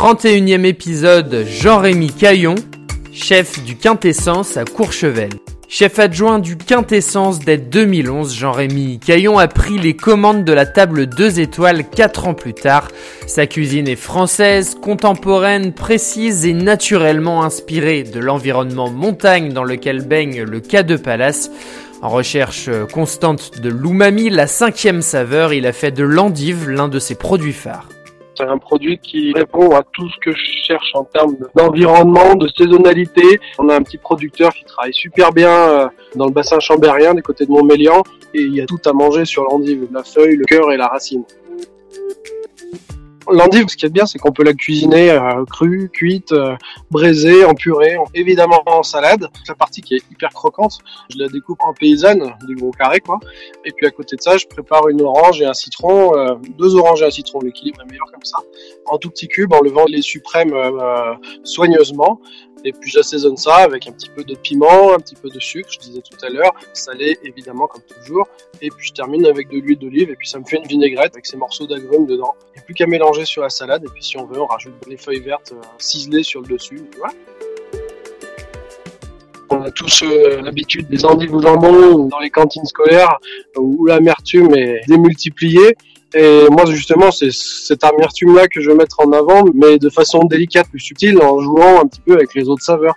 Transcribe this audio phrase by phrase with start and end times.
[0.00, 2.54] 31e épisode Jean-Rémy Caillon,
[3.12, 5.28] chef du Quintessence à Courchevel.
[5.68, 11.04] Chef adjoint du Quintessence dès 2011, Jean-Rémy Caillon a pris les commandes de la table
[11.04, 12.88] 2 étoiles 4 ans plus tard.
[13.26, 20.44] Sa cuisine est française, contemporaine, précise et naturellement inspirée de l'environnement montagne dans lequel baigne
[20.44, 21.50] le K2 Palace.
[22.00, 26.98] En recherche constante de l'umami, la cinquième saveur, il a fait de l'endive l'un de
[26.98, 27.86] ses produits phares.
[28.34, 32.48] C'est un produit qui répond à tout ce que je cherche en termes d'environnement, de
[32.56, 33.40] saisonnalité.
[33.58, 37.22] On a un petit producteur qui travaille super bien euh, dans le bassin chambérien du
[37.22, 38.02] côté de Montmélian
[38.34, 40.86] et il y a tout à manger sur l'endive, la feuille, le cœur et la
[40.86, 41.24] racine.
[43.32, 46.56] L'endive, ce qui est bien, c'est qu'on peut la cuisiner euh, crue, cuite, euh,
[46.90, 49.28] braisée, en purée, évidemment en salade.
[49.48, 50.78] La partie qui est hyper croquante,
[51.10, 53.18] je la découpe en paysanne, du gros carré quoi.
[53.64, 56.74] Et puis à côté de ça, je prépare une orange et un citron, euh, deux
[56.76, 58.38] oranges et un citron, l'équilibre est meilleur comme ça,
[58.86, 60.54] en tout petits cubes, en levant les suprêmes
[61.44, 62.20] soigneusement.
[62.64, 65.68] Et puis j'assaisonne ça avec un petit peu de piment, un petit peu de sucre,
[65.70, 68.28] je disais tout à l'heure, salé évidemment comme toujours.
[68.60, 71.12] Et puis je termine avec de l'huile d'olive et puis ça me fait une vinaigrette
[71.14, 72.34] avec ces morceaux d'agrumes dedans.
[72.48, 74.46] Il n'y a plus qu'à mélanger sur la salade et puis si on veut on
[74.46, 76.82] rajoute des feuilles vertes euh, ciselées sur le dessus.
[79.50, 83.18] On a tous euh, l'habitude des endives au jambon dans les cantines scolaires
[83.56, 85.76] où l'amertume est démultipliée.
[86.14, 90.20] Et moi, justement, c'est cette amertume-là que je veux mettre en avant, mais de façon
[90.24, 92.96] délicate, plus subtile, en jouant un petit peu avec les autres saveurs.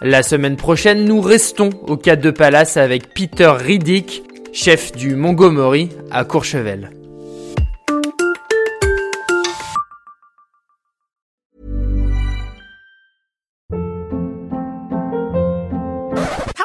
[0.00, 5.90] La semaine prochaine, nous restons au Cadre de Palace avec Peter Riddick, chef du Montgomery
[6.10, 6.90] à Courchevel.